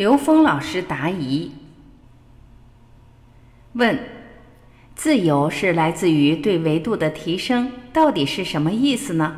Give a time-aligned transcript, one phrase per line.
[0.00, 1.50] 刘峰老师答疑：
[3.74, 3.98] 问，
[4.94, 9.36] 自由是来自于对维度的提升，到底是什么意思呢？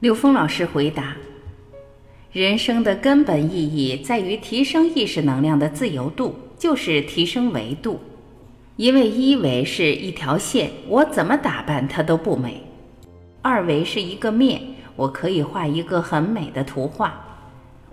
[0.00, 1.14] 刘峰老师回答：
[2.32, 8.00] 人生的根本意义在于提升意识能量的自由度，就是提升维度。
[8.76, 12.54] 因为一维是一条线，我怎么打扮它都不美；
[13.40, 14.60] 二维是一个面，
[14.96, 17.14] 我可以画一个很美的图画。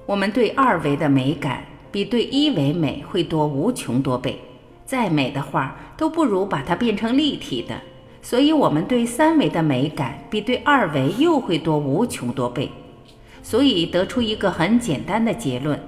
[0.07, 4.40] 我们对二维的美感比对一维美会多无穷多倍，
[4.84, 7.79] 再美的画都不如把它变成立体的。
[8.23, 12.71] 所以，我们对三维的美感比对二维又会多无穷多倍。
[13.43, 15.79] 所以得出一个很简单的结论：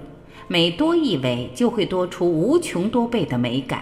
[0.47, 3.81] 每多一维，就会多出无穷多倍的美感。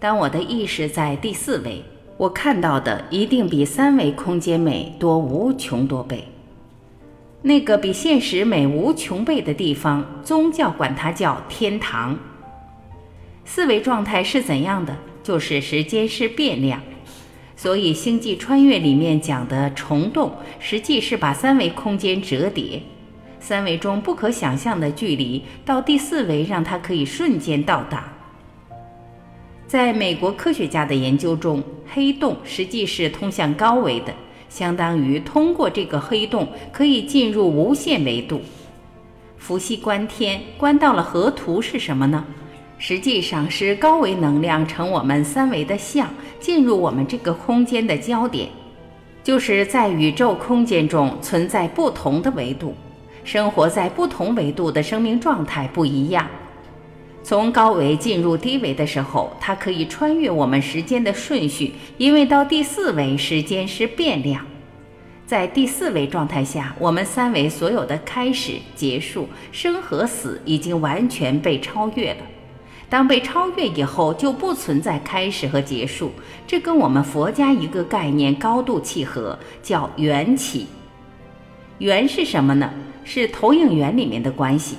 [0.00, 1.84] 当我的意识在第四维，
[2.16, 6.24] 我看到的一定比三维空间美多无穷多倍。
[7.42, 12.18] 那个比现实美无穷倍的地方，宗教管它叫天堂。
[13.44, 14.96] 四维状态是怎样的？
[15.22, 16.80] 就是时间是变量。
[17.54, 22.80] 所以星际穿越里面讲的虫洞，实际是把三维空间折叠，
[23.38, 28.14] 三维中不可想象的距离，到第四维让它可以瞬间到达。
[29.70, 31.62] 在美国科学家的研究中，
[31.94, 34.12] 黑洞实际是通向高维的，
[34.48, 38.40] 相当于通过这个黑洞可以进入无限维度。
[39.38, 42.24] 伏羲观天，观到了河图是什么呢？
[42.78, 46.08] 实际上是高维能量成我们三维的像，
[46.40, 48.48] 进入我们这个空间的焦点，
[49.22, 52.74] 就是在宇宙空间中存在不同的维度，
[53.22, 56.26] 生活在不同维度的生命状态不一样。
[57.22, 64.44] 从高维进入低维的时候，它可以穿越我们时间的顺序，因为到第四维时间是变量。
[65.26, 72.22] 在第四维状态下，我们三维所有的开始、结束、生和死已经完全被超越了。
[72.88, 76.10] 当被超越以后，就不存在开始和结束。
[76.48, 80.66] 这跟我们佛家一个概念高度契合，叫缘起。
[81.78, 82.68] 缘是什么呢？
[83.04, 84.76] 是投影源里面的关系。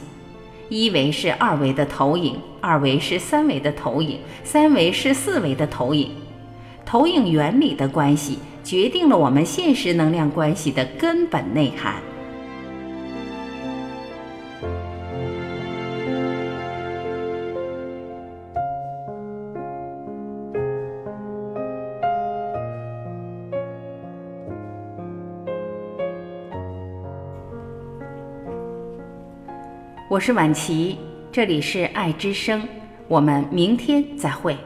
[0.72, 6.12] 一维是二维的投影，二维是三维的投影，三维是四维的投影。
[6.86, 11.96] 投影原理的关系决定了我们现实能量关系的根本内涵。
[30.12, 30.98] 我是婉琪，
[31.32, 32.68] 这里是爱之声，
[33.08, 34.58] 我们明天再会。